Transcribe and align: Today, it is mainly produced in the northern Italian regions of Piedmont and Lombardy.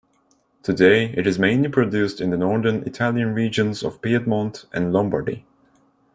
Today, 0.63 1.13
it 1.15 1.27
is 1.27 1.37
mainly 1.37 1.69
produced 1.69 2.19
in 2.21 2.31
the 2.31 2.37
northern 2.37 2.77
Italian 2.87 3.35
regions 3.35 3.83
of 3.83 4.01
Piedmont 4.01 4.65
and 4.73 4.91
Lombardy. 4.91 5.45